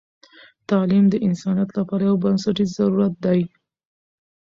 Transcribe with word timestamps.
تعلیم 0.69 1.05
د 1.09 1.15
انسانیت 1.27 1.69
لپاره 1.77 2.03
یو 2.09 2.15
بنسټیز 2.23 2.69
ضرورت 2.79 3.13
دی. 3.25 3.41